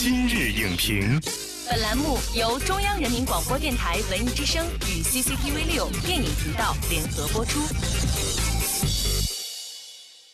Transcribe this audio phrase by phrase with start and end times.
[0.00, 1.20] 今日影评，
[1.68, 7.58] 本栏目由中央人民广播电台文艺之声与 CCTV 六电影频道联合播出。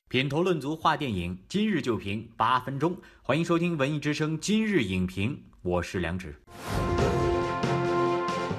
[0.06, 2.95] 品头论足话电影，今日就评八分钟。
[3.22, 6.39] 欢迎收听文艺之声今日影评，我是梁植。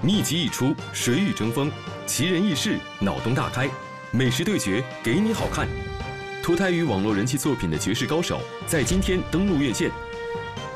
[0.02, 1.72] 秘籍一出，谁与争锋？
[2.08, 3.70] 奇人异事，脑洞大开。
[4.10, 5.68] 美食对决，给你好看。
[6.42, 9.92] 脱胎于网络人气作品的绝世高手，在今天登陆院线。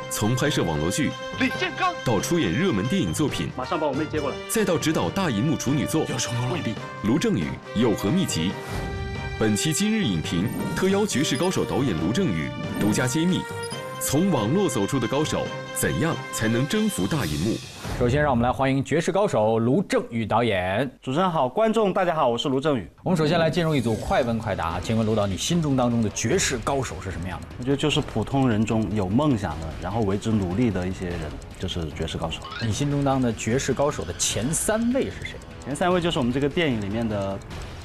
[0.09, 4.36] 从拍摄网络剧李建刚到出演热门电影作品，马上把我妹接过来。
[4.50, 6.63] 再到指导大银幕处女作，要成功了。
[7.04, 7.45] 卢正雨
[7.75, 8.51] 有何秘籍？
[9.39, 13.41] 本期今日影评特邀绝世高手导演卢正雨独家揭秘：
[14.01, 15.43] 从网络走出的高手，
[15.75, 17.57] 怎样才能征服大荧幕？
[17.99, 20.89] 首先，让我们来欢迎绝世高手卢正雨导演。
[21.01, 22.89] 主持人好，观众大家好，我是卢正雨。
[23.03, 24.79] 我们首先来进入一组快问快答。
[24.79, 27.47] 请问卢导，你心中当中的绝世高手是什么样的？
[27.59, 31.19] 我觉得就是普通人中有梦想的，然后为之努力的一些人，
[31.59, 32.39] 就是绝世高手。
[32.66, 35.34] 你心中当的绝世高手的前三位是谁？
[35.66, 37.38] 前三位就是我们这个电影里面的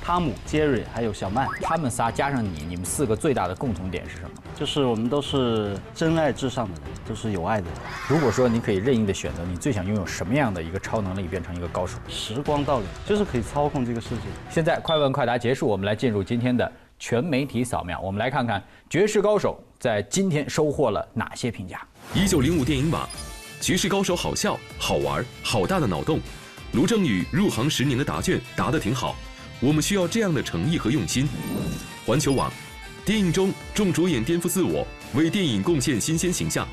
[0.04, 4.30] 汤姆、杰瑞还有小曼，他们仨加上你，你们四个最大的共同点是什么？
[4.54, 7.74] 就是我们都是真爱至上的人，都是有爱的人。
[8.06, 11.96] 如果说你可以任意的选择，你最想拥有什么样的一个超能力，变成一个高手？
[12.06, 14.24] 时光倒流，就是可以操控这个世界。
[14.50, 17.98] 现在快问快答结束，我们来进入今天的全媒体扫描。
[18.00, 21.80] 我们来看看绝世高手在今天收获了哪些评价。
[22.12, 23.08] 一九零五电影榜，
[23.58, 26.20] 绝世高手好笑、好玩、好大的脑洞。
[26.72, 29.14] 卢正雨入行十年的答卷答得挺好，
[29.60, 31.28] 我们需要这样的诚意和用心。
[32.04, 32.52] 环球网，
[33.04, 36.68] 电影中众主演颠覆自我，为电影贡献新鲜形象。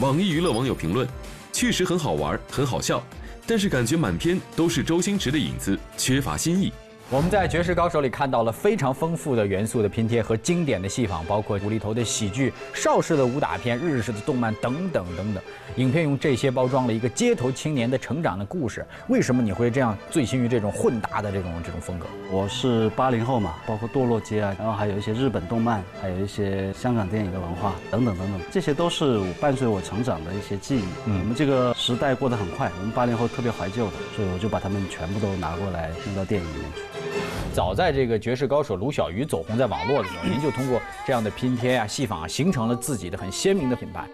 [0.00, 1.08] 网易娱乐网友评论，
[1.52, 3.02] 确实很好玩，很好笑，
[3.46, 6.72] 但是感觉满篇都是周星驰的影子，缺乏新意。
[7.10, 15.42] 我们在《绝世高手》里看到了非常丰富的元素的拼贴和经典的戏仿，包括无厘头的喜剧、邵氏的武打片、日式的动漫等等等等。
[15.76, 18.84] 影片用这些包装了一个街头青年的成长的故事。
[19.08, 22.06] 为什么你会这样醉心于这种混搭的这种这种风格？
[22.30, 30.84] 我是八零后嘛，包括堕落街啊，然后还有一些日本动漫，还有一些香港电影的文化等等等等，这些都是伴随我成长的一些记忆。
[31.04, 37.01] 嗯，我们这个时代过得很快，我们八零后特别怀旧的，所以我就把他们全部都拿过来用到电影里面去。
[37.52, 44.08] 早在这个绝世高手卢小鱼走红在网络的时候，您就通过这样的拼贴啊、戏仿啊，形成了自己的很鲜明的品牌。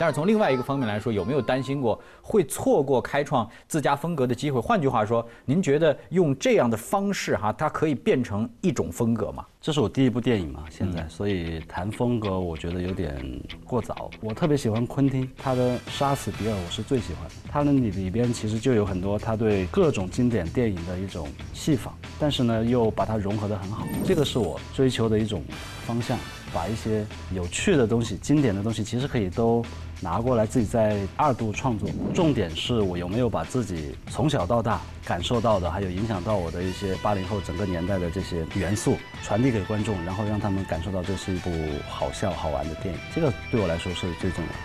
[0.00, 4.58] 但是从另外一个方面来说，有没有担心过会错过开创自家风格的机会？
[4.58, 9.44] 换句话说，您觉得用这样的方式哈，它可以变成一种风格吗？
[9.60, 13.14] 这是我第一部电影嘛，现在，所以谈风格我觉得有点
[13.62, 14.10] 过早。
[14.22, 17.34] 我特别喜欢昆汀，他的《杀死比尔》我是最喜欢的。
[17.52, 23.86] 他的里里边其实就有很多他对各种经典电影的一种戏仿，但是呢又把它融合得很好。
[24.02, 25.44] 这个是我追求的一种
[25.84, 26.18] 方向，
[26.52, 29.64] 把一些有趣的东西、经典的东西，其实可以都
[30.00, 31.88] 拿过来自己再二度创作。
[32.14, 41.50] 重点是我有没有把自己从小到大感受到的，还有影响到我的一些八零后整个年代的这些元素传递给观众，然后让他们感受到这是一部
[41.88, 43.00] 好笑好玩的电影。
[43.14, 44.56] 这个对我来说是最重要的。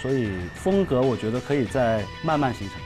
[0.00, 2.76] 所以风格我觉得可以再慢慢形成，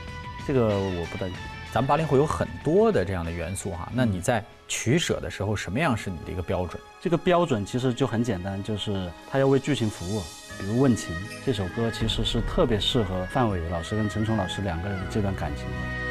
[0.45, 1.37] 这个我不担心。
[1.73, 6.81] 咱们八零后有很多的这样的元素哈，那你在取舍的时候，什么样是你的一个标准？
[7.01, 10.23] 这个标准其实就很简单，就是它要为剧情服务。
[10.59, 11.13] 比如《问情》
[11.45, 16.06] 这首歌，其实是特别适合范伟老师跟陈冲老师两个人这段感情的。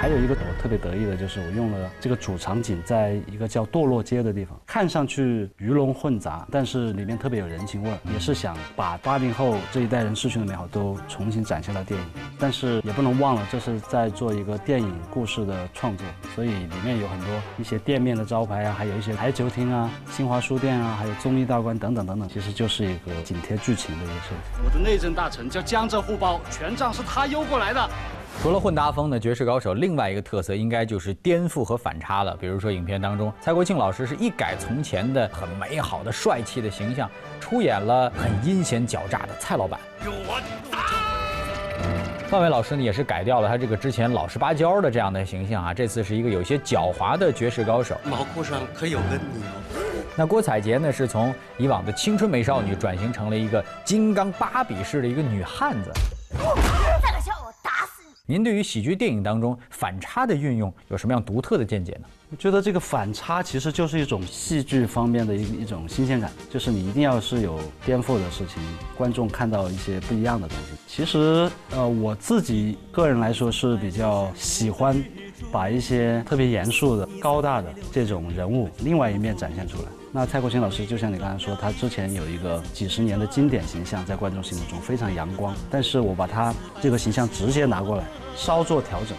[0.00, 12.06] 还有一个我特别得意的就是，我用了这个主场景在一个叫堕落街的地方，看上去鱼龙混杂，但是里面特别有人情味儿，也是想把八零后这一代人逝去的美好都重新展现到电影。
[12.38, 17.28] 但是也不能忘了，这是在做一个电影故事的创作，所以里面有很多
[17.58, 24.64] 一些店面的招牌啊，还有一些台球厅啊、新华书店啊，还有综艺大观等等等等，其实就是一个紧贴剧情的一个设计。
[24.64, 27.90] 我的内政大臣叫江浙沪包，权杖是他邮过来的。
[28.42, 32.34] 除了混搭风的绝世高手，另外一个特色应该就是颠覆和反差了。
[32.40, 39.78] 比如说，影片当中，蔡国庆老师是一改从前的很美好的帅气的形象，出演了很阴险狡诈的蔡老板。
[42.28, 47.94] 范伟老师呢，也是改掉了他这个之前老实巴交的这样的形象啊，这次是一个有些狡猾的绝世高手。
[48.04, 49.82] 毛裤上可有个你哦。
[50.16, 55.90] 那郭采洁呢，是从以往的青春美少女转型成了一个金刚芭比式的一个女汉子。
[58.30, 62.06] 您对于喜剧电影当中反差的运用有什么样独特的见解呢？
[62.30, 68.62] 我觉得这个反差其实就是一种戏剧方面的一一种新鲜感，就是你一定要是有颠覆的事情，
[68.96, 70.64] 观众看到一些不一样的东西。
[70.86, 74.96] 其实，呃，我自己个人来说是比较喜欢
[75.52, 79.84] 把一些特别严肃的、高大的这种人物另外一面展现出来。
[80.12, 85.54] 那蔡国庆老师就像你刚才说，他之前有一个几十年的经典形象，在观众心目中非常阳光。
[85.70, 88.04] 但是我把他这个形象直接拿过来，
[88.34, 89.16] 稍作调整，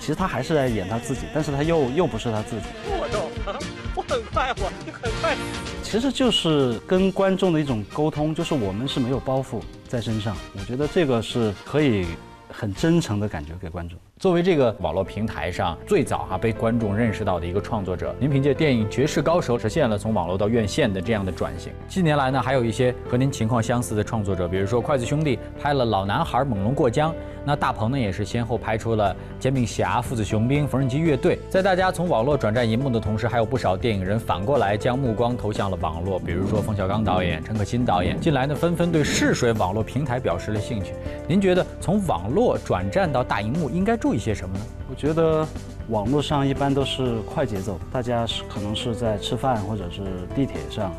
[0.00, 2.66] 其实他还是在演他自己，但是他又又不是他自己。
[2.86, 3.54] 我懂，
[3.94, 5.36] 我很快活，你很快。
[5.82, 10.34] 其实就是跟观众的一种沟通，就是我们是没有包袱在身上。
[10.58, 12.06] 我觉得这个是可以。
[12.52, 13.96] 很真诚的感觉给观众。
[14.20, 21.72] 作为这个网络平台上最早哈被观众认识到的一个创作者，您凭借电影《绝世高手》实现了从网络到院线的这样的转型。
[21.88, 27.10] 近年来呢，还有一些和您情况相似的创作者，比如说筷子兄弟拍了《老男孩猛龙过江》。
[27.42, 31.36] 那大鹏呢，也是先后拍出了《煎饼侠》《父子雄兵》《缝纫机乐队》。
[31.48, 38.20] 在大家从网络转战银幕的同时，还有不少电影人反过来将目光投向了网络，比如说冯小刚导演、陈可辛导演。
[38.20, 40.92] 近来呢，纷纷对试水网络平台表示了兴趣。
[41.26, 44.64] 您觉得从网络转战到大荧幕应该注注意些什么呢？
[44.90, 45.46] 我觉得
[45.88, 50.02] 网络上一般都是快节奏，大家是可能是在吃饭或者是
[50.34, 50.92] 地铁上。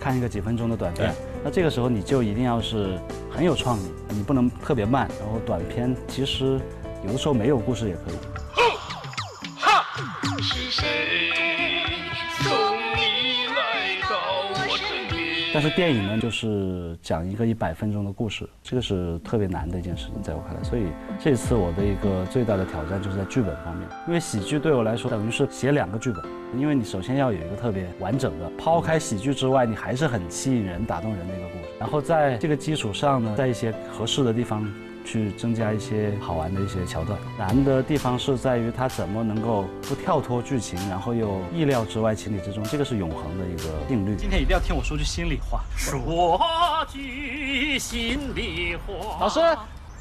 [0.00, 1.14] 看一个几分钟的短片，
[1.44, 2.98] 那这个时候你就一定要是
[3.30, 5.06] 很有创意，你不能特别慢。
[5.20, 6.58] 然后短片其实
[7.04, 8.14] 有的时候没有故事也可以。
[15.54, 20.62] 但是电影呢，就是讲一个一百分钟的故事，这个是特别难的一件事情，在我看来。
[20.64, 20.86] 所以
[21.20, 26.24] 这次我的一个最大的挑战就是在剧本方面，因为喜剧对我来说等于是写两个剧本。
[26.58, 31.70] 因为你首先要有一个特别完整的，抛开喜剧之外，你还是很吸引人、打动人的一个故事。
[31.78, 34.68] 然后在这个基础上呢，在一些合适的地方
[35.04, 37.18] 去增加一些好玩的一些桥段。
[37.38, 44.16] 难的地方是在于它怎么能够不跳脱剧情，然后又意料之外、情理之中，这个是永恒的一个定律。
[44.16, 46.40] 今天一定要听我说句心里话，说
[46.88, 49.18] 句心里话。
[49.20, 49.40] 老师。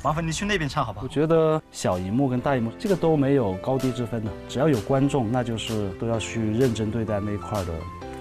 [0.03, 1.05] 麻烦您去那边唱好不好？
[1.05, 7.71] 我觉得小荧幕跟大荧幕这个都没有高低之分的，只要有观众，那就是都要去认真对待那一块的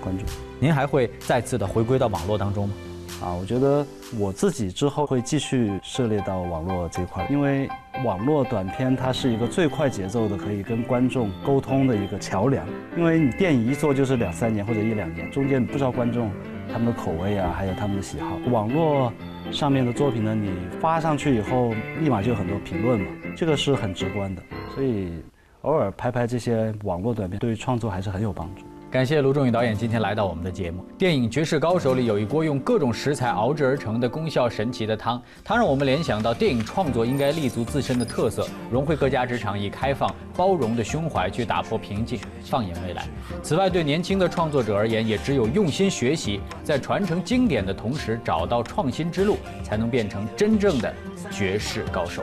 [0.01, 0.25] 观众。
[0.61, 2.75] 您还会再次的回归到网络当中吗？
[3.23, 3.87] 啊，我觉得
[4.19, 7.69] 我自己之后会继续涉猎到网络这块，因为
[8.05, 12.67] 网络短片它是一个最快节奏的，可以跟观众沟通的一个桥梁。
[12.97, 16.31] 因为你电影一做就是两三年或者一两年，中间你不知道观众
[16.73, 18.37] 他们的口味啊，还有他们的喜好。
[18.51, 19.13] 网络。
[19.51, 24.43] 上面的作品呢，你发上去以后，立马就有很多评论嘛，这个是很直观的，
[24.73, 25.13] 所以
[25.63, 28.63] 偶尔拍拍这些网络短片，对于创作还是很有帮助。
[28.93, 30.85] 感谢卢仲宇导演今天来到我们的节目。
[30.99, 43.07] 电影《绝世高手》里有一锅用各种食材熬制而成的功效神奇的汤，它让我们联想到电影创作应该立足自身的特色，融汇各家职场，以开放包容的胸怀去打破瓶颈，放眼未来。
[43.43, 50.95] 此外，对年轻的创作者而言，也只有用心学习，在传承经典的同时找到创新之路，才能变成真正的
[51.31, 52.23] 绝世高手。